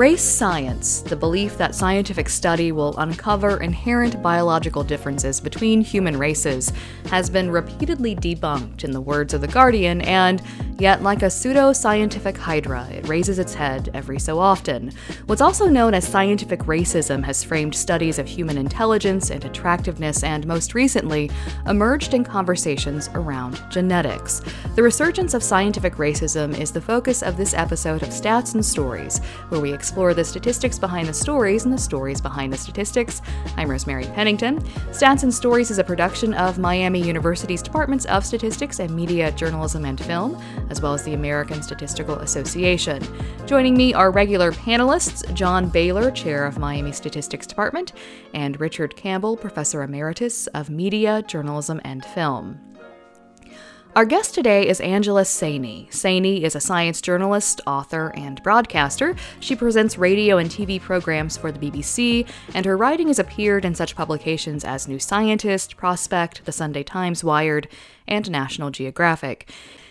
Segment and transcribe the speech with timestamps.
[0.00, 6.72] Race science, the belief that scientific study will uncover inherent biological differences between human races,
[7.10, 10.40] has been repeatedly debunked in the words of The Guardian, and
[10.80, 14.92] yet, like a pseudo scientific hydra, it raises its head every so often.
[15.26, 20.46] What's also known as scientific racism has framed studies of human intelligence and attractiveness, and
[20.46, 21.30] most recently,
[21.66, 24.42] emerged in conversations around genetics.
[24.74, 29.18] The resurgence of scientific racism is the focus of this episode of Stats and Stories,
[29.50, 33.20] where we explore the statistics behind the stories and the stories behind the statistics.
[33.56, 34.60] I'm Rosemary Pennington.
[34.90, 39.84] Stats and Stories is a production of Miami University's Departments of Statistics and Media, Journalism,
[39.84, 43.02] and Film, as well as the American Statistical Association.
[43.46, 47.92] Joining me are regular panelists John Bailer, Chair of Miami Statistics Department,
[48.32, 52.58] and Richard Campbell, Professor Emeritus of Media, Journalism, and Film.
[53.96, 55.88] Our guest today is Angela Saini.
[55.90, 59.16] Saini is a science journalist, author, and broadcaster.
[59.40, 63.74] She presents radio and TV programs for the BBC, and her writing has appeared in
[63.74, 67.66] such publications as New Scientist, Prospect, The Sunday Times, Wired,
[68.06, 69.50] and National Geographic.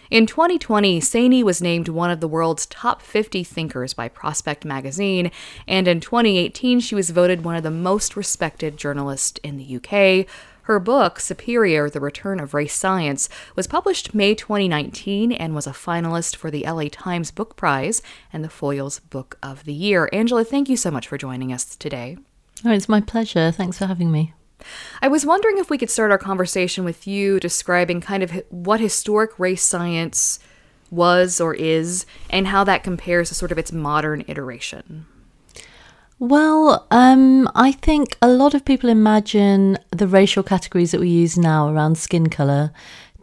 [0.09, 5.29] In 2020, Saini was named one of the world's top 50 thinkers by Prospect magazine,
[5.67, 10.25] and in 2018, she was voted one of the most respected journalists in the UK.
[10.63, 15.71] Her book, Superior The Return of Race Science, was published May 2019 and was a
[15.71, 18.01] finalist for the LA Times Book Prize
[18.33, 20.09] and the Foyles Book of the Year.
[20.11, 22.17] Angela, thank you so much for joining us today.
[22.65, 23.51] Oh, it's my pleasure.
[23.51, 24.33] Thanks for having me.
[25.01, 28.79] I was wondering if we could start our conversation with you describing kind of what
[28.79, 30.39] historic race science
[30.91, 35.05] was or is and how that compares to sort of its modern iteration.
[36.19, 41.37] Well, um, I think a lot of people imagine the racial categories that we use
[41.37, 42.73] now around skin colour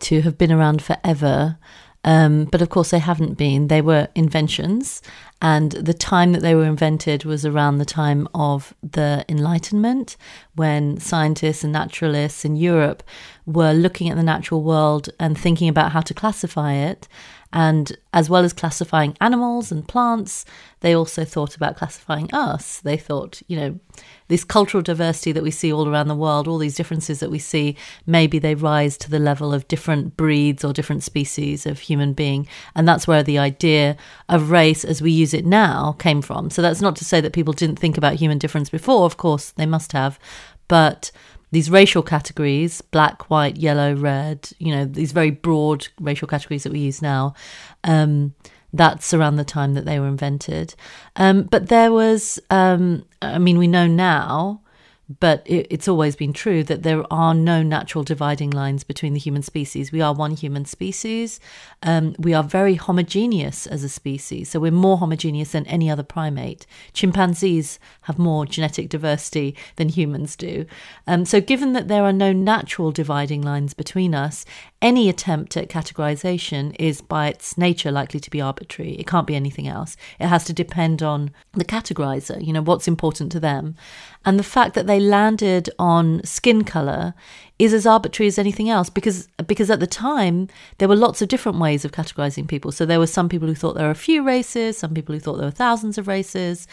[0.01, 1.59] to have been around forever.
[2.05, 3.67] Um, but of course, they haven't been.
[3.67, 5.03] They were inventions,
[5.43, 10.17] and the time that they were invented was around the time of the Enlightenment,
[10.55, 13.03] when scientists and naturalists in Europe
[13.45, 17.07] were looking at the natural world and thinking about how to classify it.
[17.53, 20.45] And as well as classifying animals and plants,
[20.81, 22.81] they also thought about classifying us.
[22.81, 23.81] They thought, you know,
[24.29, 27.39] this cultural diversity that we see all around the world, all these differences that we
[27.39, 32.13] see, maybe they rise to the level of different breeds or different species of human
[32.13, 32.47] being.
[32.75, 33.97] And that's where the idea
[34.29, 36.51] of race as we use it now came from.
[36.51, 39.53] So that's not to say that people didn't think about human difference before, of course,
[39.53, 40.19] they must have.
[40.69, 41.11] But
[41.51, 46.73] these racial categories black, white, yellow, red you know, these very broad racial categories that
[46.73, 47.35] we use now.
[47.85, 48.35] Um,
[48.73, 50.75] that's around the time that they were invented.
[51.15, 54.61] Um, but there was, um, I mean, we know now
[55.09, 59.21] but it, it's always been true that there are no natural dividing lines between the
[59.21, 59.93] human species.
[59.93, 61.39] We are one human species.
[61.83, 66.03] Um, we are very homogeneous as a species, so we're more homogeneous than any other
[66.03, 66.67] primate.
[66.93, 70.67] Chimpanzees have more genetic diversity than humans do.
[71.07, 74.45] Um, so, given that there are no natural dividing lines between us,
[74.83, 78.95] any attempt at categorization is by its nature likely to be arbitrary.
[78.95, 79.97] It can't be anything else.
[80.21, 83.77] It has to depend on the categorizer, you know, what's important to them.
[84.27, 87.15] And the fact that they landed on skin color
[87.61, 90.49] is as arbitrary as anything else because because at the time
[90.79, 92.73] there were lots of different ways of categorizing people.
[92.73, 95.21] So there were some people who thought there were a few races, some people who
[95.21, 96.67] thought there were thousands of races.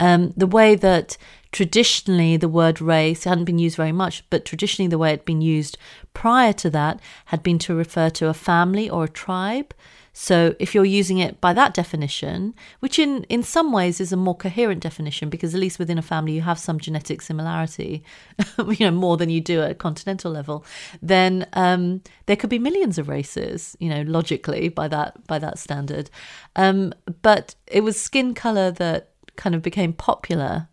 [0.00, 1.18] Um, the way that
[1.50, 5.24] traditionally the word race hadn't been used very much, but traditionally the way it had
[5.24, 5.76] been used
[6.14, 9.74] prior to that had been to refer to a family or a tribe.
[10.12, 14.16] So if you're using it by that definition, which in, in some ways is a
[14.16, 18.04] more coherent definition because at least within a family you have some genetic similarity,
[18.58, 20.64] you know, more than you do at a continental level,
[21.00, 25.58] then um, there could be millions of races, you know, logically by that by that
[25.58, 26.10] standard.
[26.56, 26.92] Um,
[27.22, 30.68] but it was skin color that kind of became popular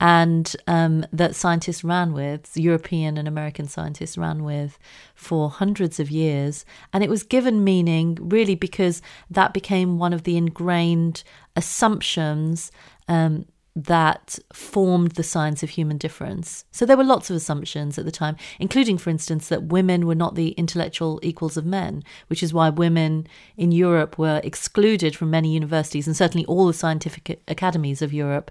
[0.00, 4.78] and um, that scientists ran with, European and American scientists ran with
[5.14, 6.64] for hundreds of years.
[6.92, 11.22] And it was given meaning really because that became one of the ingrained
[11.54, 12.72] assumptions
[13.08, 13.44] um,
[13.76, 16.64] that formed the science of human difference.
[16.70, 20.14] So there were lots of assumptions at the time, including, for instance, that women were
[20.14, 23.26] not the intellectual equals of men, which is why women
[23.56, 28.50] in Europe were excluded from many universities and certainly all the scientific academies of Europe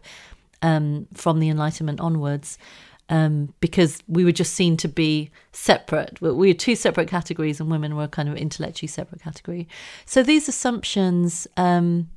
[0.61, 2.57] um, from the Enlightenment onwards.
[3.11, 6.21] Um, because we were just seen to be separate.
[6.21, 9.67] We were two separate categories, and women were kind of intellectually separate category.
[10.05, 12.11] So these assumptions, um,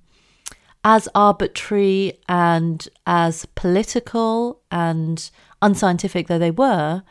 [0.84, 5.30] as arbitrary and as political and
[5.62, 7.02] unscientific though they were,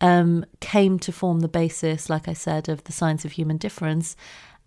[0.00, 4.16] um, came to form the basis, like I said, of the science of human difference.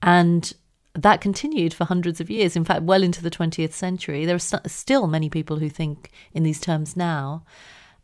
[0.02, 0.52] And
[0.96, 2.56] that continued for hundreds of years.
[2.56, 4.26] In fact, well into the 20th century.
[4.26, 7.44] There are st- still many people who think in these terms now.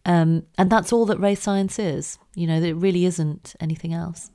[0.05, 2.19] Um, and that's all that race science is.
[2.35, 4.29] You know, it really isn't anything else.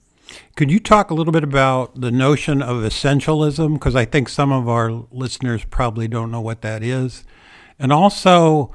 [0.56, 3.74] Could you talk a little bit about the notion of essentialism?
[3.74, 7.24] Because I think some of our listeners probably don't know what that is.
[7.78, 8.74] And also,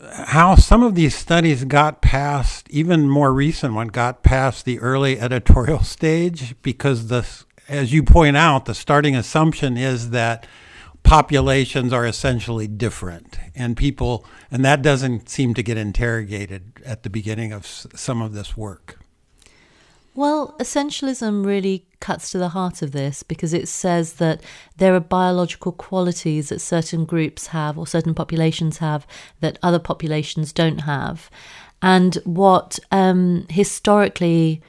[0.00, 5.20] how some of these studies got past, even more recent one, got past the early
[5.20, 7.26] editorial stage because the,
[7.68, 10.46] as you point out, the starting assumption is that
[11.02, 17.10] populations are essentially different and people and that doesn't seem to get interrogated at the
[17.10, 19.02] beginning of some of this work
[20.14, 24.42] well, essentialism really cuts to the heart of this because it says that
[24.76, 29.06] there are biological qualities that certain groups have or certain populations have
[29.40, 31.30] that other populations don't have.
[31.80, 34.60] And what um, historically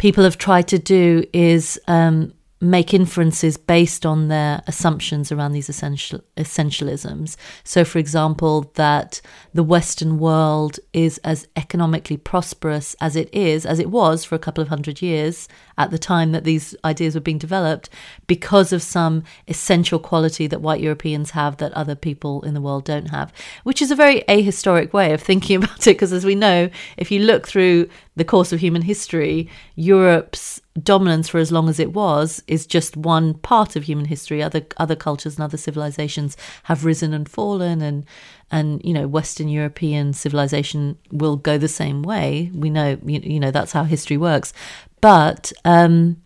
[0.00, 5.70] people have tried to do is um, make inferences based on their assumptions around these
[5.70, 7.36] essential essentialisms.
[7.64, 9.22] So, for example, that
[9.54, 14.38] the Western world is as economically prosperous as it is, as it was for a
[14.38, 15.48] couple of hundred years
[15.78, 17.88] at the time that these ideas were being developed,
[18.26, 22.84] because of some essential quality that white Europeans have that other people in the world
[22.84, 23.32] don't have,
[23.64, 25.94] which is a very ahistoric way of thinking about it.
[25.94, 26.68] Because, as we know,
[26.98, 31.80] if you look through the course of human history, Europe's dominance for as long as
[31.80, 34.42] it was is just one part of human history.
[34.42, 38.04] Other other cultures and other civilizations have risen and fallen, and
[38.50, 42.50] and you know Western European civilization will go the same way.
[42.54, 44.52] We know you, you know that's how history works,
[45.00, 46.22] but um,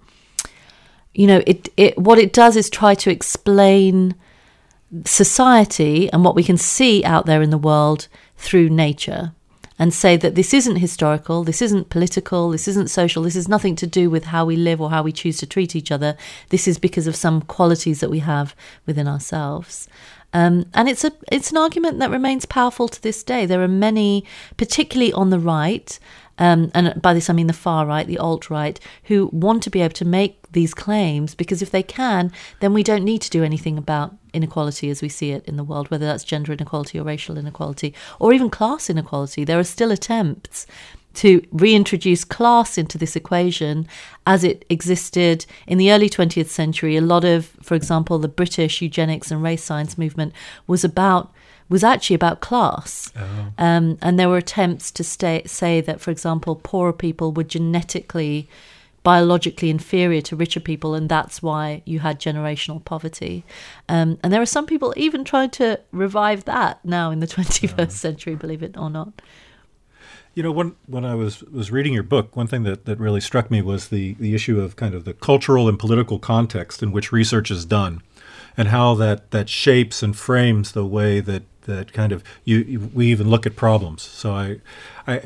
[1.14, 4.14] you know it it what it does is try to explain
[5.05, 8.06] society and what we can see out there in the world
[8.37, 9.32] through nature
[9.84, 13.76] and say that this isn't historical, this isn't political, this isn't social, this is nothing
[13.76, 16.16] to do with how we live or how we choose to treat each other.
[16.48, 19.86] This is because of some qualities that we have within ourselves.
[20.32, 23.44] Um, and it's a it's an argument that remains powerful to this day.
[23.44, 24.25] There are many,
[24.56, 25.98] particularly on the right,
[26.38, 29.70] um, and by this I mean the far right, the alt right, who want to
[29.70, 33.28] be able to make these claims because if they can, then we don't need to
[33.28, 36.98] do anything about inequality as we see it in the world, whether that's gender inequality
[36.98, 39.44] or racial inequality or even class inequality.
[39.44, 40.66] There are still attempts
[41.14, 43.86] to reintroduce class into this equation
[44.26, 46.96] as it existed in the early 20th century.
[46.96, 50.32] A lot of, for example, the British eugenics and race science movement
[50.66, 51.32] was about
[51.69, 53.10] was actually about class.
[53.19, 53.52] Oh.
[53.56, 58.48] Um, and there were attempts to stay, say that, for example, poorer people were genetically,
[59.05, 63.45] biologically inferior to richer people, and that's why you had generational poverty.
[63.89, 67.75] Um, and there are some people even trying to revive that now in the 21st
[67.79, 67.89] oh.
[67.91, 69.23] century, believe it or not.
[70.35, 73.21] You know, when when I was was reading your book, one thing that, that really
[73.21, 76.91] struck me was the, the issue of kind of the cultural and political context in
[76.91, 78.03] which research is done,
[78.56, 82.91] and how that, that shapes and frames the way that that kind of you, you,
[82.93, 84.03] we even look at problems.
[84.03, 84.61] So I,
[85.06, 85.23] I,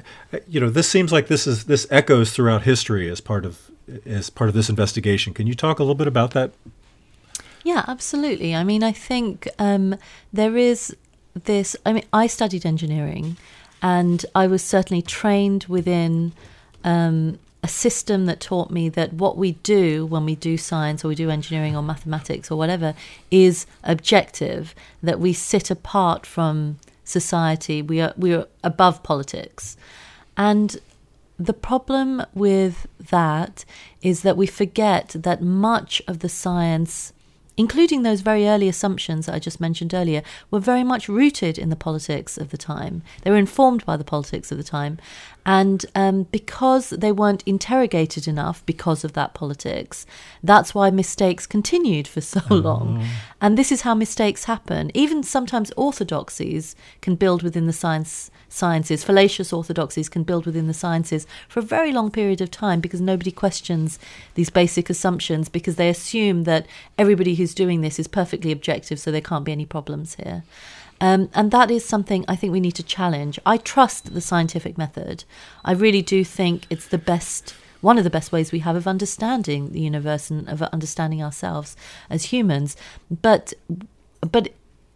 [0.47, 3.68] you know, this seems like this is this echoes throughout history as part of
[4.07, 5.35] as part of this investigation.
[5.35, 6.53] Can you talk a little bit about that?
[7.65, 8.55] Yeah, absolutely.
[8.55, 9.97] I mean, I think um,
[10.33, 10.97] there is
[11.45, 11.77] this.
[11.85, 13.37] I mean, I studied engineering,
[13.83, 16.33] and I was certainly trained within
[16.85, 21.09] um, a system that taught me that what we do when we do science or
[21.09, 22.95] we do engineering or mathematics or whatever
[23.31, 29.77] is objective, that we sit apart from society, we are, we are above politics.
[30.37, 30.81] And
[31.39, 33.65] the problem with that
[34.03, 37.13] is that we forget that much of the science
[37.59, 41.71] including those very early assumptions that I just mentioned earlier, were very much rooted in
[41.71, 43.03] the politics of the time.
[43.23, 44.97] They were informed by the politics of the time.
[45.45, 50.07] And um, because they weren't interrogated enough because of that politics,
[50.43, 53.05] that's why mistakes continued for so long.
[53.41, 54.91] And this is how mistakes happen.
[54.95, 60.75] Even sometimes orthodoxies can build within the science sciences, fallacious orthodoxies can build within the
[60.75, 63.99] sciences for a very long period of time because nobody questions
[64.35, 66.67] these basic assumptions because they assume that
[66.97, 70.43] everybody who's doing this is perfectly objective, so there can't be any problems here.
[71.01, 73.39] Um, and that is something I think we need to challenge.
[73.47, 75.25] I trust the scientific method.
[75.65, 78.87] I really do think it's the best, one of the best ways we have of
[78.87, 81.77] understanding the universe and of understanding ourselves
[82.11, 82.77] as humans.
[83.23, 83.53] But,
[84.21, 84.49] but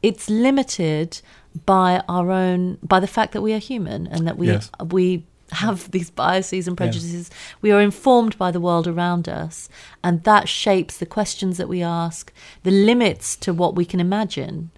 [0.03, 1.21] it's limited
[1.67, 4.71] by our own, by the fact that we are human and that we yes.
[4.91, 7.31] we have these biases and prejudices.
[7.31, 7.37] Yeah.
[7.61, 9.69] We are informed by the world around us,
[10.03, 14.71] and that shapes the questions that we ask, the limits to what we can imagine.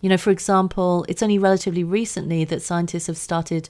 [0.00, 3.68] You know, for example, it's only relatively recently that scientists have started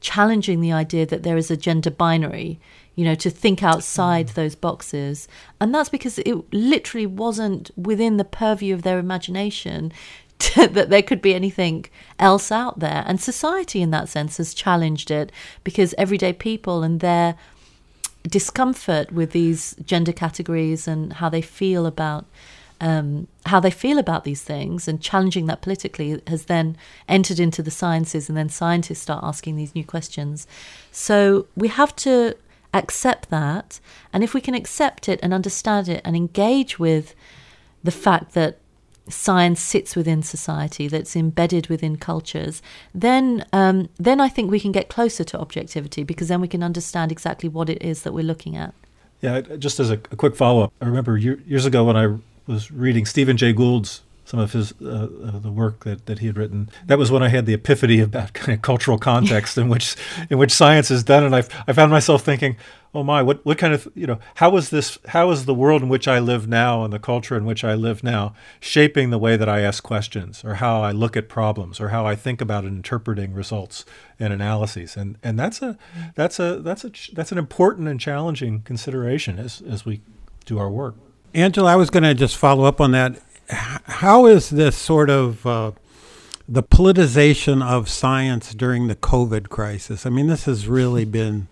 [0.00, 2.60] challenging the idea that there is a gender binary,
[2.94, 4.34] you know, to think outside mm.
[4.34, 5.28] those boxes.
[5.60, 9.92] And that's because it literally wasn't within the purview of their imagination
[10.38, 11.86] to, that there could be anything
[12.18, 13.04] else out there.
[13.06, 15.30] And society, in that sense, has challenged it
[15.62, 17.36] because everyday people and their
[18.24, 22.24] discomfort with these gender categories and how they feel about
[22.80, 26.76] um, how they feel about these things and challenging that politically has then
[27.08, 30.46] entered into the sciences, and then scientists start asking these new questions.
[30.90, 32.36] So we have to
[32.74, 33.80] accept that,
[34.12, 37.14] and if we can accept it and understand it and engage with
[37.82, 38.58] the fact that
[39.08, 42.62] science sits within society, that's embedded within cultures,
[42.94, 46.62] then um, then I think we can get closer to objectivity because then we can
[46.62, 48.74] understand exactly what it is that we're looking at.
[49.20, 52.16] Yeah, just as a, a quick follow up, I remember years ago when I
[52.46, 56.26] was reading Stephen Jay Gould's some of his uh, uh, the work that, that he
[56.26, 56.70] had written.
[56.86, 59.96] That was when I had the epiphany about kind of cultural context in which
[60.30, 62.56] in which science is done, and I I found myself thinking,
[62.94, 65.82] oh my, what what kind of you know how is this how is the world
[65.82, 69.18] in which I live now and the culture in which I live now shaping the
[69.18, 72.40] way that I ask questions or how I look at problems or how I think
[72.40, 73.84] about interpreting results
[74.18, 75.76] and analyses, and and that's a
[76.14, 80.00] that's a that's a that's an important and challenging consideration as as we
[80.46, 80.94] do our work.
[81.34, 83.20] Angela, I was going to just follow up on that.
[83.48, 85.72] How is this sort of uh,
[86.48, 90.06] the politicization of science during the COVID crisis?
[90.06, 91.48] I mean, this has really been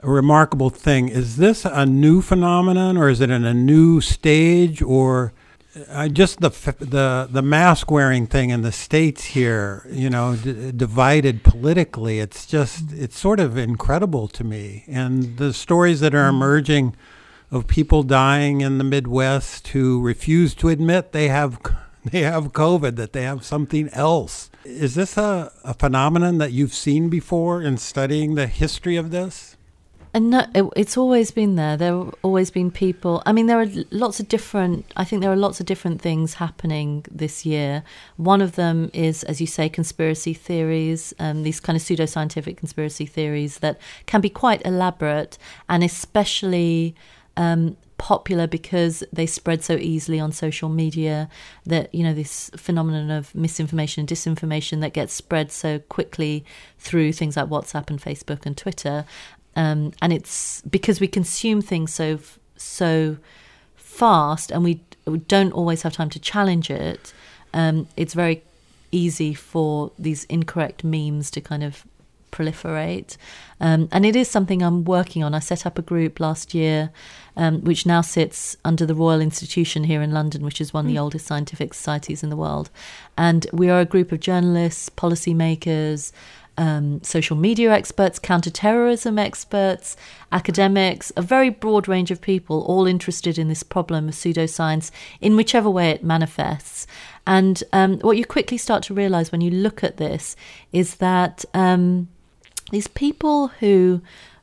[0.00, 1.08] a remarkable thing.
[1.08, 5.32] Is this a new phenomenon, or is it in a new stage, or
[5.88, 9.86] uh, just the the the mask wearing thing in the states here?
[9.90, 12.18] You know, d- divided politically.
[12.20, 16.30] It's just it's sort of incredible to me, and the stories that are mm.
[16.30, 16.96] emerging
[17.50, 21.58] of people dying in the Midwest who refuse to admit they have
[22.04, 24.50] they have COVID, that they have something else.
[24.64, 29.56] Is this a, a phenomenon that you've seen before in studying the history of this?
[30.12, 31.76] And no, it, it's always been there.
[31.76, 33.22] There have always been people.
[33.26, 34.90] I mean, there are lots of different.
[34.96, 37.84] I think there are lots of different things happening this year.
[38.16, 41.14] One of them is, as you say, conspiracy theories.
[41.20, 45.38] Um, these kind of pseudoscientific conspiracy theories that can be quite elaborate,
[45.68, 46.96] and especially
[47.40, 51.28] um, popular because they spread so easily on social media
[51.64, 56.44] that you know this phenomenon of misinformation and disinformation that gets spread so quickly
[56.78, 59.04] through things like WhatsApp and Facebook and Twitter.
[59.56, 62.20] Um, and it's because we consume things so
[62.56, 63.16] so
[63.74, 67.12] fast and we, we don't always have time to challenge it
[67.52, 68.42] um, it's very
[68.92, 71.84] easy for these incorrect memes to kind of
[72.30, 73.16] proliferate.
[73.60, 75.34] Um, and it is something I'm working on.
[75.34, 76.90] I set up a group last year,
[77.36, 80.88] um, which now sits under the Royal Institution here in London, which is one of
[80.88, 81.02] the hmm.
[81.02, 82.70] oldest scientific societies in the world.
[83.16, 86.12] And we are a group of journalists, policymakers,
[86.60, 89.96] um, social media experts, counterterrorism experts,
[90.30, 94.90] academics, a very broad range of people, all interested in this problem of pseudoscience
[95.22, 96.86] in whichever way it manifests.
[97.26, 100.36] And um, what you quickly start to realize when you look at this
[100.70, 102.08] is that um,
[102.70, 104.02] these people who,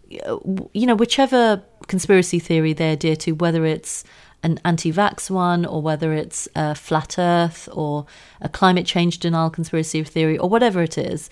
[0.10, 4.03] you know, whichever conspiracy theory they're dear to, whether it's
[4.43, 8.05] an anti vax one, or whether it's a flat earth, or
[8.39, 11.29] a climate change denial conspiracy theory, or whatever it is,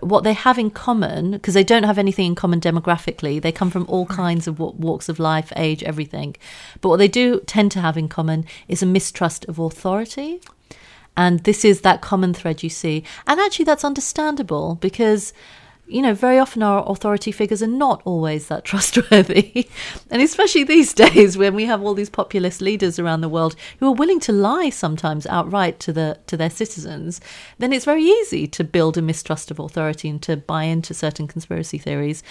[0.00, 3.70] what they have in common, because they don't have anything in common demographically, they come
[3.70, 6.34] from all kinds of walks of life, age, everything.
[6.80, 10.40] But what they do tend to have in common is a mistrust of authority.
[11.16, 13.04] And this is that common thread you see.
[13.26, 15.34] And actually, that's understandable because
[15.90, 19.68] you know, very often our authority figures are not always that trustworthy.
[20.10, 23.86] and especially these days when we have all these populist leaders around the world who
[23.86, 27.20] are willing to lie sometimes outright to the to their citizens,
[27.58, 31.26] then it's very easy to build a mistrust of authority and to buy into certain
[31.26, 32.22] conspiracy theories.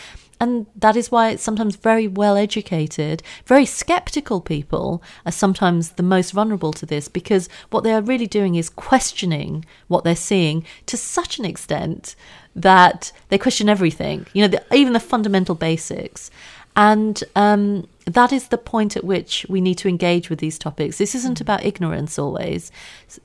[0.42, 6.04] And that is why it's sometimes very well educated, very skeptical people are sometimes the
[6.04, 10.66] most vulnerable to this because what they are really doing is questioning what they're seeing
[10.86, 12.16] to such an extent
[12.62, 16.30] that they question everything, you know, the, even the fundamental basics.
[16.76, 20.98] And um, that is the point at which we need to engage with these topics.
[20.98, 21.42] This isn't mm.
[21.42, 22.72] about ignorance always.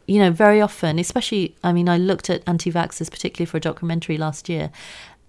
[0.06, 3.60] You know, very often, especially, I mean, I looked at anti vaxxers, particularly for a
[3.60, 4.70] documentary last year.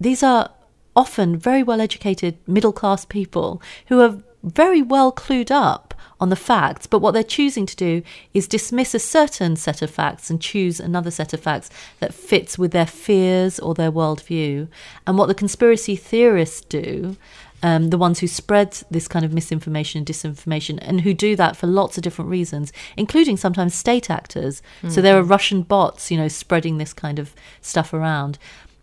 [0.00, 0.50] These are
[0.94, 6.36] often very well educated middle class people who are very well clued up on the
[6.36, 10.40] facts, but what they're choosing to do is dismiss a certain set of facts and
[10.40, 11.70] choose another set of facts
[12.00, 14.68] that fits with their fears or their worldview.
[15.06, 17.16] And what the conspiracy theorists do,
[17.62, 21.56] um, the ones who spread this kind of misinformation and disinformation, and who do that
[21.56, 24.62] for lots of different reasons, including sometimes state actors.
[24.78, 24.90] Mm-hmm.
[24.90, 28.38] So there are Russian bots, you know, spreading this kind of stuff around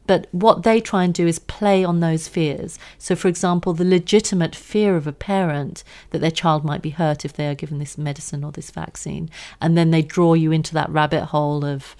[0.05, 2.77] but what they try and do is play on those fears.
[2.97, 7.23] So, for example, the legitimate fear of a parent that their child might be hurt
[7.23, 9.29] if they are given this medicine or this vaccine.
[9.61, 11.95] And then they draw you into that rabbit hole of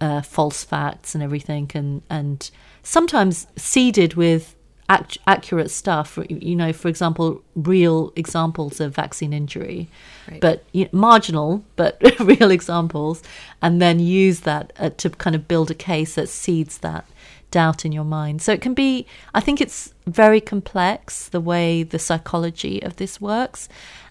[0.00, 2.50] uh, false facts and everything, and, and
[2.82, 4.54] sometimes seeded with
[4.90, 6.18] ac- accurate stuff.
[6.28, 9.88] You know, for example, real examples of vaccine injury,
[10.30, 10.40] Right.
[10.40, 13.22] but you know, marginal, but real examples,
[13.62, 17.04] and then use that uh, to kind of build a case that seeds that
[17.50, 18.42] doubt in your mind.
[18.42, 23.20] So it can be, I think it's very complex the way the psychology of this
[23.20, 23.68] works.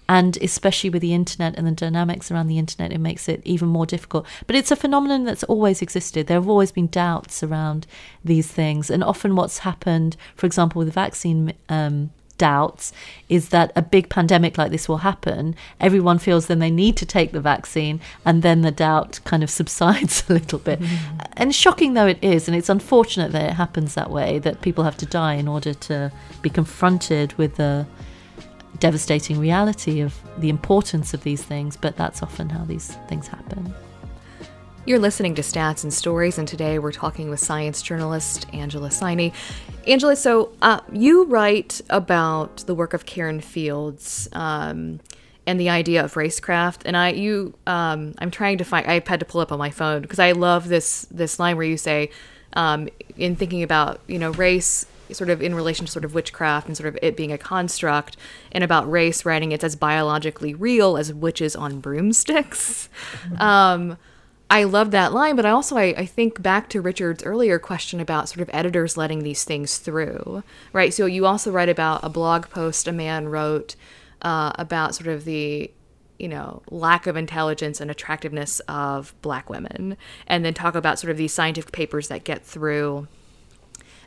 [0.09, 3.67] And especially with the internet and the dynamics around the internet, it makes it even
[3.67, 4.25] more difficult.
[4.45, 6.27] But it's a phenomenon that's always existed.
[6.27, 7.85] There have always been doubts around
[8.23, 8.89] these things.
[8.89, 12.93] And often, what's happened, for example, with the vaccine um, doubts,
[13.29, 15.55] is that a big pandemic like this will happen.
[15.79, 19.49] Everyone feels then they need to take the vaccine, and then the doubt kind of
[19.59, 20.79] subsides a little bit.
[20.79, 21.17] Mm-hmm.
[21.33, 24.83] And shocking though it is, and it's unfortunate that it happens that way, that people
[24.83, 27.85] have to die in order to be confronted with the
[28.79, 33.73] devastating reality of the importance of these things, but that's often how these things happen.
[34.87, 39.33] You're listening to Stats and Stories, and today we're talking with science journalist Angela Saini.
[39.85, 45.01] Angela, so uh, you write about the work of Karen Fields um,
[45.45, 48.87] and the idea of racecraft, and I, you, um, I'm trying to find.
[48.87, 51.65] I had to pull up on my phone because I love this this line where
[51.65, 52.09] you say,
[52.53, 56.67] um, in thinking about you know race sort of in relation to sort of witchcraft
[56.67, 58.15] and sort of it being a construct
[58.53, 62.89] and about race writing it's as biologically real as witches on broomsticks
[63.39, 63.97] um,
[64.49, 67.99] i love that line but i also I, I think back to richard's earlier question
[67.99, 72.09] about sort of editors letting these things through right so you also write about a
[72.09, 73.75] blog post a man wrote
[74.21, 75.71] uh, about sort of the
[76.17, 81.11] you know lack of intelligence and attractiveness of black women and then talk about sort
[81.11, 83.07] of these scientific papers that get through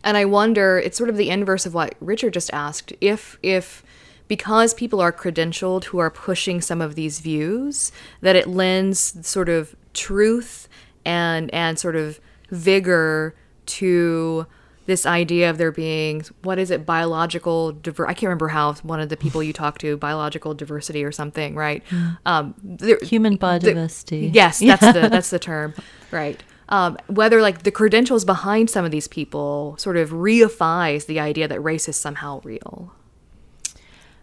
[0.02, 2.92] and I wonder, it's sort of the inverse of what Richard just asked.
[3.00, 3.84] If if
[4.28, 9.48] because people are credentialed who are pushing some of these views, that it lends sort
[9.48, 10.68] of truth
[11.04, 13.34] and and sort of vigor
[13.66, 14.46] to
[14.86, 18.98] this idea of there being what is it biological diver I can't remember how one
[18.98, 21.82] of the people you talked to biological diversity or something right?
[22.26, 24.30] Um there, Human the- biodiversity.
[24.34, 25.74] yes that's the that's the term
[26.10, 26.42] right.
[26.68, 31.48] Um, whether like the credentials behind some of these people sort of reifies the idea
[31.48, 32.92] that race is somehow real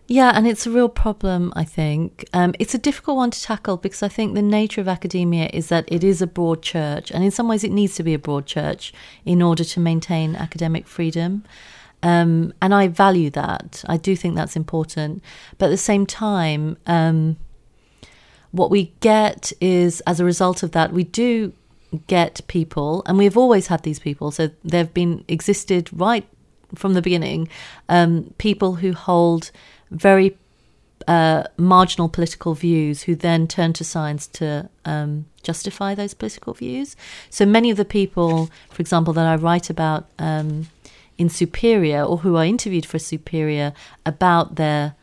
[0.09, 2.25] Yeah, and it's a real problem, I think.
[2.31, 5.67] Um, it's a difficult one to tackle because I think the nature of academia is
[5.67, 8.19] that it is a broad church, and in some ways it needs to be a
[8.19, 8.93] broad church
[9.25, 11.43] in order to maintain academic freedom.
[12.01, 13.83] Um, and I value that.
[13.87, 15.21] I do think that's important.
[15.57, 17.35] But at the same time, um,
[18.51, 21.51] what we get is, as a result of that, we do
[22.07, 24.31] get people, and we've always had these people.
[24.31, 26.25] So they've been existed right
[26.75, 27.49] from the beginning.
[27.89, 29.51] Um, people who hold
[29.91, 30.37] very
[31.07, 36.95] uh, marginal political views, who then turn to science to um, justify those political views.
[37.29, 40.67] So many of the people, for example, that I write about um,
[41.17, 43.73] in Superior, or who I interviewed for Superior
[44.05, 44.95] about their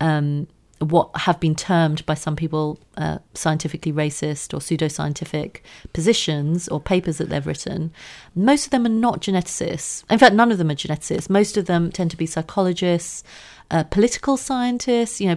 [0.00, 0.46] um,
[0.80, 5.58] what have been termed by some people uh, scientifically racist or pseudoscientific
[5.92, 7.92] positions or papers that they've written,
[8.34, 10.04] most of them are not geneticists.
[10.08, 11.28] In fact, none of them are geneticists.
[11.28, 13.22] Most of them tend to be psychologists,
[13.70, 15.36] uh, political scientists, you know,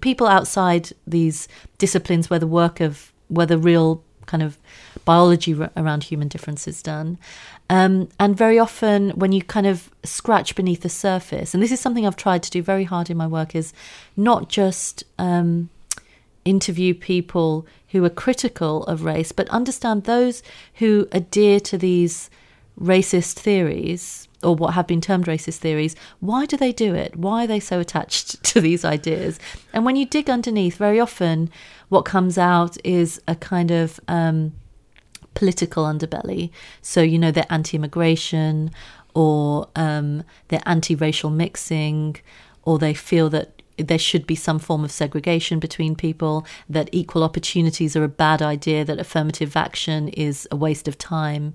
[0.00, 4.58] people outside these disciplines where the work of, where the real kind of
[5.04, 7.18] biology around human difference is done.
[7.70, 11.80] Um, and very often, when you kind of scratch beneath the surface, and this is
[11.80, 13.72] something I've tried to do very hard in my work, is
[14.16, 15.70] not just um,
[16.44, 20.42] interview people who are critical of race, but understand those
[20.74, 22.30] who adhere to these
[22.80, 25.96] racist theories or what have been termed racist theories.
[26.20, 27.16] Why do they do it?
[27.16, 29.38] Why are they so attached to these ideas?
[29.72, 31.50] And when you dig underneath, very often
[31.88, 34.52] what comes out is a kind of um,
[35.34, 36.50] political underbelly.
[36.82, 38.70] So, you know, they're anti immigration
[39.14, 42.16] or um, they're anti racial mixing
[42.62, 47.22] or they feel that there should be some form of segregation between people, that equal
[47.22, 51.54] opportunities are a bad idea, that affirmative action is a waste of time.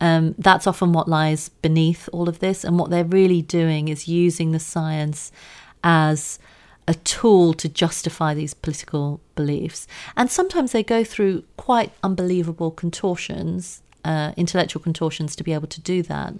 [0.00, 2.64] Um, that's often what lies beneath all of this.
[2.64, 5.32] And what they're really doing is using the science
[5.82, 6.38] as
[6.88, 9.86] a tool to justify these political beliefs.
[10.16, 15.80] And sometimes they go through quite unbelievable contortions, uh, intellectual contortions, to be able to
[15.80, 16.34] do that,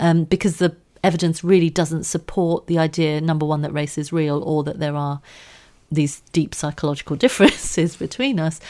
[0.00, 4.42] um, because the evidence really doesn't support the idea, number one, that race is real
[4.42, 5.20] or that there are
[5.92, 8.60] these deep psychological differences between us.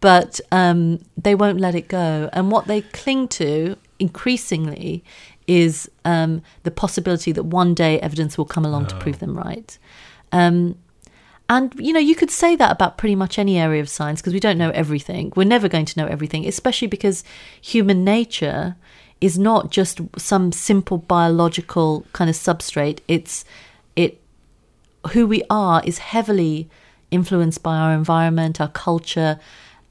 [0.00, 2.30] But um, they won't let it go.
[2.32, 5.02] And what they cling to increasingly
[5.48, 9.78] is um, the possibility that one day evidence will come along to prove them right.
[10.30, 10.76] Um,
[11.48, 14.34] and you know, you could say that about pretty much any area of science because
[14.34, 15.32] we don't know everything.
[15.34, 17.24] We're never going to know everything, especially because
[17.60, 18.76] human nature
[19.20, 23.00] is not just some simple biological kind of substrate.
[23.08, 23.44] It's
[23.96, 24.20] it
[25.12, 26.68] who we are is heavily
[27.10, 29.40] influenced by our environment, our culture.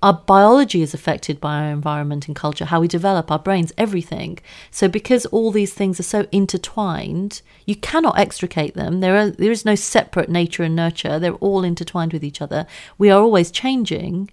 [0.04, 4.38] Our biology is affected by our environment and culture, how we develop our brains, everything.
[4.70, 9.00] So, because all these things are so intertwined, you cannot extricate them.
[9.00, 12.68] There, are, there is no separate nature and nurture, they're all intertwined with each other.
[13.00, 14.30] We are always changing.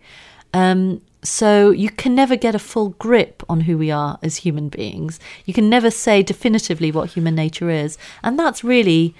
[0.52, 4.68] Um, so, you can never get a full grip on who we are as human
[4.68, 5.18] beings.
[5.46, 7.96] You can never say definitively what human nature is.
[8.22, 9.14] And that's really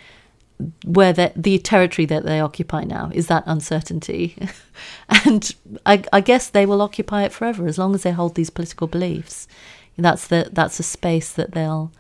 [0.85, 4.37] where the, territory that they occupy now is that uncertainty.
[5.25, 8.51] and I, I, guess they will occupy it forever as long as they hold these
[8.51, 9.49] political beliefs.
[9.97, 11.93] That's the that's a space that they'll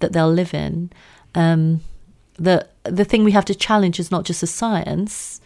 [0.00, 0.90] that they'll live in.
[1.34, 1.80] Um,
[2.34, 5.40] the the thing we have to challenge is not just the science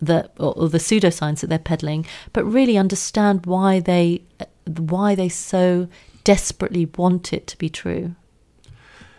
[0.00, 4.22] that or, or the pseudoscience that they're peddling, but really understand why they
[4.66, 5.88] why they so
[6.24, 8.14] desperately want it to be true.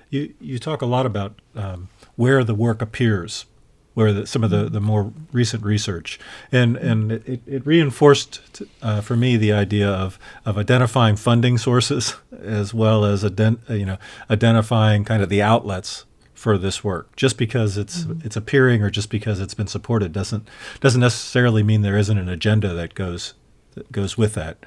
[0.10, 3.46] You you talk a lot about um, where the work appears,
[3.94, 6.20] where the, some of the, the more recent research.
[6.52, 12.16] And, and it, it reinforced uh, for me the idea of, of identifying funding sources
[12.42, 13.98] as well as ident- you know,
[14.30, 17.16] identifying kind of the outlets for this work.
[17.16, 18.24] Just because it's mm-hmm.
[18.26, 20.48] it's appearing or just because it's been supported doesn't
[20.80, 23.34] doesn't necessarily mean there isn't an agenda that goes
[23.74, 24.58] that goes with that.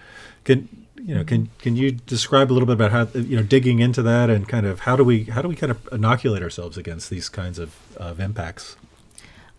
[0.45, 3.81] Can you know, can can you describe a little bit about how you know digging
[3.81, 6.77] into that and kind of how do we how do we kind of inoculate ourselves
[6.77, 8.77] against these kinds of, of impacts?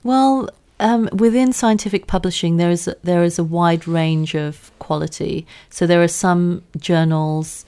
[0.04, 0.50] Well,
[0.80, 5.46] um, within scientific publishing, there is there is a wide range of quality.
[5.70, 7.66] So there are some journals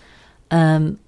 [0.49, 0.99] um,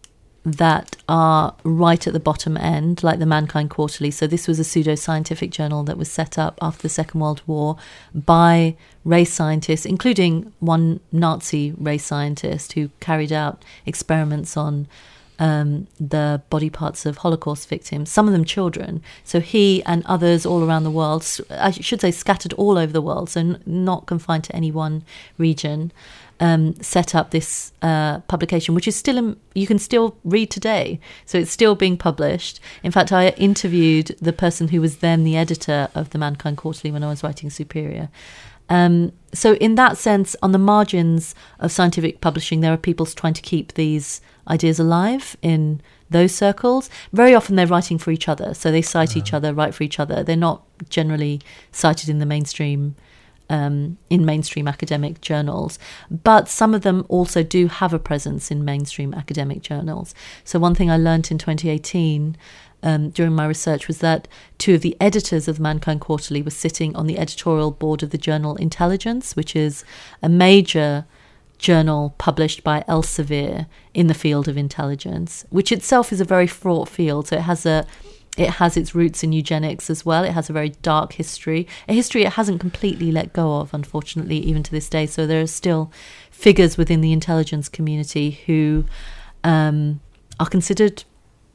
[0.46, 4.12] that are right at the bottom end, like the Mankind Quarterly.
[4.12, 7.42] So, this was a pseudo scientific journal that was set up after the Second World
[7.48, 7.78] War
[8.14, 8.76] by
[9.06, 14.88] race scientists, including one Nazi race scientist who carried out experiments on
[15.40, 19.02] um, the body parts of Holocaust victims, some of them children.
[19.24, 23.02] So, he and others all around the world, I should say scattered all over the
[23.02, 25.04] world, so n- not confined to any one
[25.38, 25.94] region
[26.40, 31.00] um, set up this uh, publication, which is still in, you can still read today.
[31.26, 32.60] So it's still being published.
[32.84, 36.92] In fact, I interviewed the person who was then the editor of the Mankind Quarterly
[36.92, 38.10] when I was writing Superior.
[38.70, 43.34] Um, so in that sense, on the margins of scientific publishing, there are people trying
[43.34, 46.90] to keep these ideas alive in those circles.
[47.12, 49.20] Very often they're writing for each other, so they cite uh-huh.
[49.20, 50.24] each other, write for each other.
[50.24, 51.42] They're not generally
[51.72, 52.96] cited in the mainstream
[53.50, 55.80] um, in mainstream academic journals,
[56.10, 60.16] but some of them also do have a presence in mainstream academic journals.
[60.44, 62.38] So, one thing I learned in 2018
[62.84, 64.28] um, during my research was that
[64.58, 68.10] two of the editors of the Mankind Quarterly were sitting on the editorial board of
[68.10, 69.86] the journal Intelligence, which is
[70.22, 71.06] a major
[71.58, 76.90] journal published by Elsevier in the field of intelligence, which itself is a very fraught
[76.90, 77.28] field.
[77.28, 77.86] So, it has a
[78.38, 80.24] it has its roots in eugenics as well.
[80.24, 84.38] It has a very dark history, a history it hasn't completely let go of, unfortunately,
[84.38, 85.06] even to this day.
[85.06, 85.92] So there are still
[86.32, 88.86] figures within the intelligence community who
[89.44, 90.02] um,
[90.40, 91.04] are considered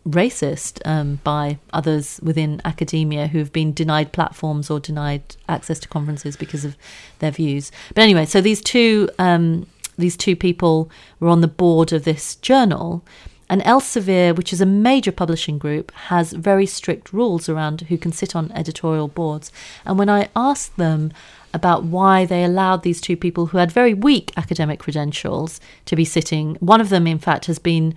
[0.07, 5.89] racist um, by others within academia who have been denied platforms or denied access to
[5.89, 6.77] conferences because of
[7.19, 7.71] their views.
[7.95, 9.67] But anyway, so these two um,
[9.99, 13.05] these two people were on the board of this journal
[13.49, 18.13] and Elsevier, which is a major publishing group, has very strict rules around who can
[18.13, 19.51] sit on editorial boards.
[19.85, 21.13] And when I asked them
[21.55, 26.05] about why they allowed these two people who had very weak academic credentials to be
[26.05, 27.95] sitting, one of them, in fact, has been,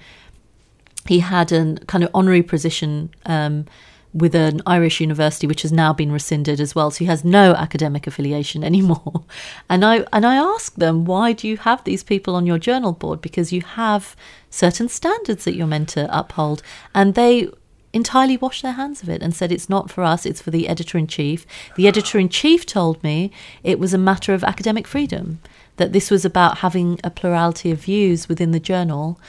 [1.08, 3.10] he had a kind of honorary position.
[3.26, 3.66] Um,
[4.14, 6.92] with an Irish university, which has now been rescinded as well.
[6.92, 9.24] So he has no academic affiliation anymore.
[9.70, 12.92] And I and I asked them, why do you have these people on your journal
[12.92, 13.22] board?
[13.22, 14.16] Because you have
[14.50, 16.62] certain standards that you're meant to uphold,
[16.94, 17.50] and they
[17.94, 20.68] entirely washed their hands of it and said it's not for us, it's for the
[20.68, 21.46] editor in chief.
[21.76, 23.32] The editor in chief told me
[23.64, 25.40] it was a matter of academic freedom,
[25.78, 29.20] that this was about having a plurality of views within the journal.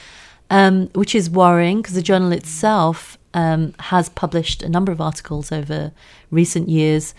[0.53, 5.51] Um, which is worrying because the journal itself um, has published a number of articles
[5.51, 5.93] over
[6.31, 7.15] recent years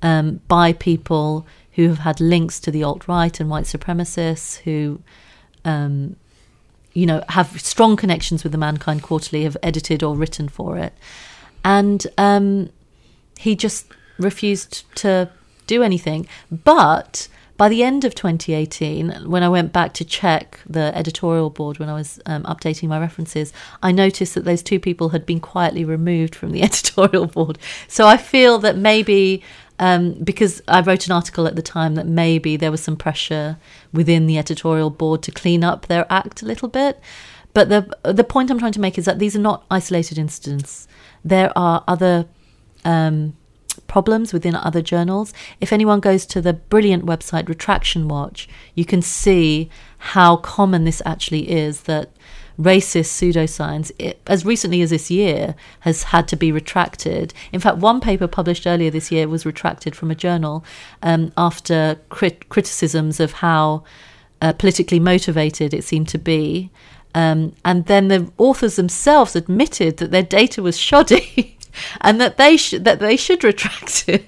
[0.00, 5.02] um, by people who have had links to the alt right and white supremacists, who,
[5.66, 6.16] um,
[6.94, 10.94] you know, have strong connections with the Mankind Quarterly, have edited or written for it,
[11.62, 12.70] and um,
[13.38, 13.86] he just
[14.18, 15.30] refused to
[15.66, 16.26] do anything.
[16.50, 21.80] But by the end of 2018, when I went back to check the editorial board
[21.80, 25.40] when I was um, updating my references, I noticed that those two people had been
[25.40, 27.58] quietly removed from the editorial board.
[27.88, 29.42] So I feel that maybe
[29.80, 33.58] um, because I wrote an article at the time that maybe there was some pressure
[33.92, 37.00] within the editorial board to clean up their act a little bit.
[37.54, 40.86] But the the point I'm trying to make is that these are not isolated incidents.
[41.24, 42.26] There are other
[42.84, 43.36] um,
[43.88, 45.32] problems within other journals.
[45.60, 51.02] If anyone goes to the brilliant website Retraction Watch, you can see how common this
[51.04, 52.10] actually is that
[52.58, 57.32] racist pseudoscience, it, as recently as this year, has had to be retracted.
[57.52, 60.64] In fact, one paper published earlier this year was retracted from a journal
[61.02, 63.84] um, after crit- criticisms of how
[64.40, 66.70] uh, politically motivated it seemed to be.
[67.14, 71.56] Um, and then the authors themselves admitted that their data was shoddy
[72.00, 74.26] and that they should that they should retract it.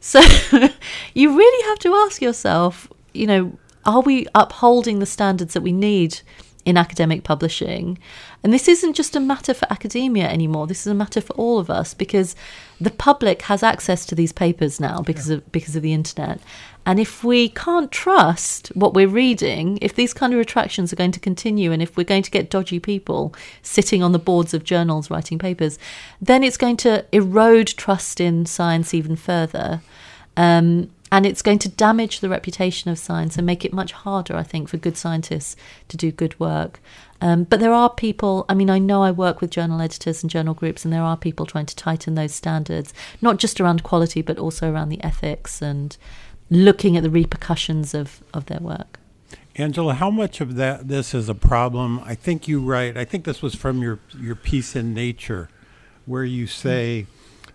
[0.00, 0.20] So
[1.14, 5.72] you really have to ask yourself, you know, are we upholding the standards that we
[5.72, 6.20] need
[6.64, 7.98] in academic publishing.
[8.42, 10.66] And this isn't just a matter for academia anymore.
[10.66, 12.34] This is a matter for all of us because
[12.80, 15.36] the public has access to these papers now because yeah.
[15.36, 16.40] of because of the internet.
[16.86, 21.12] And if we can't trust what we're reading, if these kind of retractions are going
[21.12, 24.64] to continue and if we're going to get dodgy people sitting on the boards of
[24.64, 25.78] journals writing papers,
[26.20, 29.80] then it's going to erode trust in science even further.
[30.36, 34.34] Um, and it's going to damage the reputation of science and make it much harder,
[34.36, 35.54] I think, for good scientists
[35.88, 36.80] to do good work.
[37.20, 40.30] Um, but there are people, I mean, I know I work with journal editors and
[40.30, 42.92] journal groups, and there are people trying to tighten those standards,
[43.22, 45.96] not just around quality, but also around the ethics and
[46.54, 48.98] looking at the repercussions of, of their work.
[49.56, 52.00] Angela, how much of that this is a problem?
[52.04, 52.96] I think you write.
[52.96, 55.48] I think this was from your your piece in Nature,
[56.06, 57.06] where you say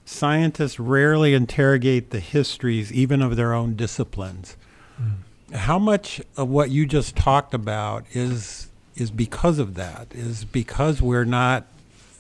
[0.06, 4.56] scientists rarely interrogate the histories, even of their own disciplines.
[5.02, 5.56] Mm.
[5.56, 10.08] How much of what you just talked about is is because of that?
[10.12, 11.68] Is because we're not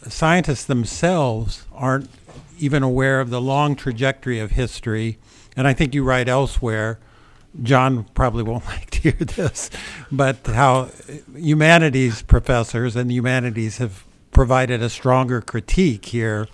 [0.08, 2.10] scientists themselves aren't
[2.58, 5.18] even aware of the long trajectory of history.
[5.60, 7.00] And I think you write elsewhere.
[7.62, 9.70] John probably won't like to hear this,
[10.10, 10.90] but how
[11.36, 16.48] humanities professors and the humanities have provided a stronger critique here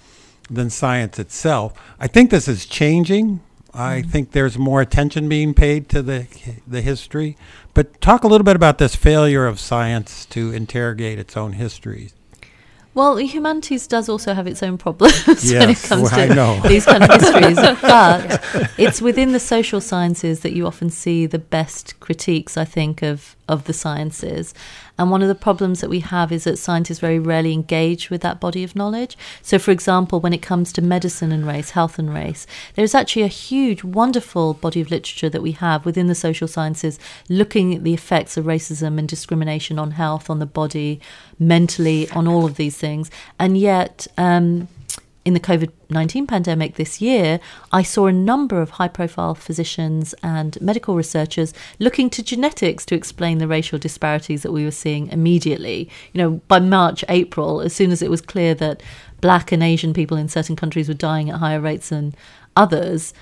[0.49, 1.79] than science itself.
[1.99, 3.41] I think this is changing.
[3.75, 4.09] I mm-hmm.
[4.09, 6.25] think there's more attention being paid to the
[6.65, 7.37] the history.
[7.75, 12.09] But talk a little bit about this failure of science to interrogate its own history.
[12.95, 16.85] Well, humanities does also have its own problems yes, when it comes well, to these
[16.85, 18.41] kind of histories, but
[18.77, 23.35] it's within the social sciences that you often see the best critiques, I think, of
[23.47, 24.53] of the sciences.
[24.97, 28.21] And one of the problems that we have is that scientists very rarely engage with
[28.21, 29.17] that body of knowledge.
[29.41, 33.23] So, for example, when it comes to medicine and race, health and race, there's actually
[33.23, 36.97] a huge, wonderful body of literature that we have within the social sciences
[37.29, 41.01] looking at the effects of racism and discrimination on health, on the body,
[41.37, 43.11] mentally, on all of these things.
[43.37, 44.69] And yet, um,
[45.25, 47.39] in the COVID 19 pandemic this year,
[47.71, 52.95] I saw a number of high profile physicians and medical researchers looking to genetics to
[52.95, 55.89] explain the racial disparities that we were seeing immediately.
[56.13, 58.83] You know, by March, April, as soon as it was clear that
[59.19, 62.13] black and Asian people in certain countries were dying at higher rates than
[62.55, 63.13] others,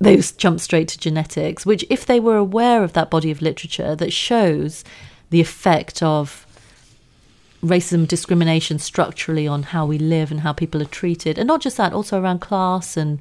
[0.00, 3.94] they jumped straight to genetics, which, if they were aware of that body of literature
[3.96, 4.82] that shows
[5.28, 6.46] the effect of
[7.62, 11.38] racism, discrimination structurally on how we live and how people are treated.
[11.38, 13.20] And not just that, also around class and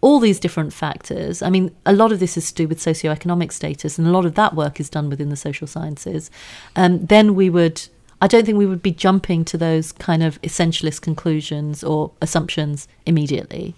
[0.00, 1.40] all these different factors.
[1.40, 4.26] I mean, a lot of this is to do with socioeconomic status, and a lot
[4.26, 6.30] of that work is done within the social sciences.
[6.76, 7.88] Um, then we would,
[8.20, 12.86] I don't think we would be jumping to those kind of essentialist conclusions or assumptions
[13.06, 13.74] immediately.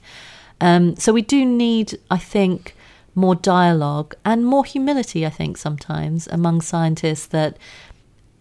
[0.61, 2.75] Um, so we do need, I think,
[3.15, 7.57] more dialogue and more humility, I think, sometimes among scientists that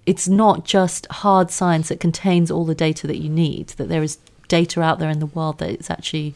[0.06, 4.04] it's not just hard science that contains all the data that you need, that there
[4.04, 6.36] is data out there in the world that is actually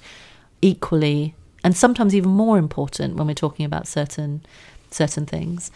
[0.61, 4.41] equally and sometimes even more important when we're talking about certain
[4.91, 5.71] certain things.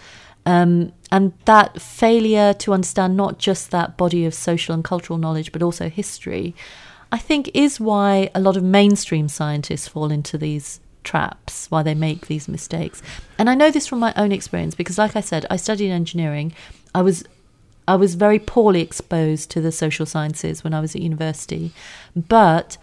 [0.46, 5.52] Um, and that failure to understand not just that body of social and cultural knowledge,
[5.52, 6.54] but also history,
[7.12, 11.94] I think is why a lot of mainstream scientists fall into these traps, why they
[11.94, 13.02] make these mistakes.
[13.38, 16.54] And I know this from my own experience because, like I said, I studied engineering.
[16.96, 17.24] I was
[17.88, 21.74] I was very poorly exposed to the social sciences when I was at university.
[22.16, 22.78] But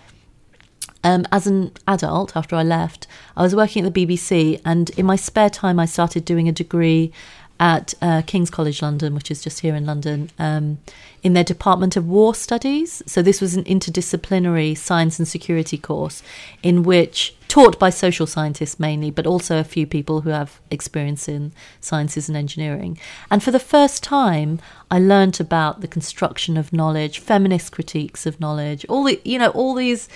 [1.02, 5.06] um, as an adult, after I left, I was working at the BBC, and in
[5.06, 7.12] my spare time, I started doing a degree
[7.60, 10.78] at uh, King's College London, which is just here in London, um,
[11.22, 13.02] in their Department of War Studies.
[13.04, 16.22] So this was an interdisciplinary science and security course
[16.62, 21.28] in which taught by social scientists mainly, but also a few people who have experience
[21.28, 22.98] in sciences and engineering.
[23.30, 24.58] And for the first time,
[24.90, 29.50] I learnt about the construction of knowledge, feminist critiques of knowledge, all the you know
[29.50, 30.08] all these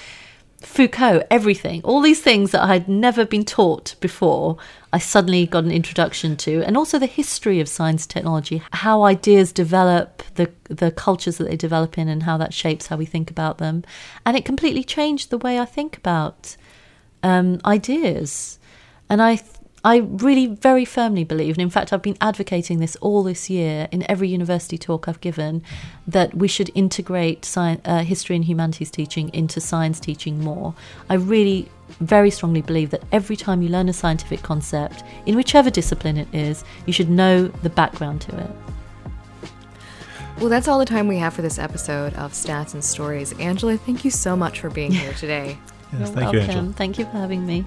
[0.64, 4.57] Foucault, everything, all these things that I had never been taught before,
[4.92, 9.53] I suddenly got an introduction to, and also the history of science technology, how ideas
[9.53, 13.31] develop, the the cultures that they develop in, and how that shapes how we think
[13.31, 13.85] about them,
[14.24, 16.57] and it completely changed the way I think about
[17.22, 18.59] um, ideas.
[19.11, 19.40] And I,
[19.85, 23.87] I really very firmly believe, and in fact, I've been advocating this all this year
[23.92, 25.62] in every university talk I've given,
[26.07, 30.75] that we should integrate science, uh, history and humanities teaching into science teaching more.
[31.11, 31.68] I really
[32.01, 36.29] very strongly believe that every time you learn a scientific concept, in whichever discipline it
[36.33, 38.51] is, you should know the background to it.
[40.38, 43.38] Well, that's all the time we have for this episode of Stats and Stories.
[43.38, 45.59] Angela, thank you so much for being here today.
[45.92, 46.35] Yes, You're thank welcome.
[46.35, 46.73] you, Angela.
[46.73, 47.66] Thank you for having me.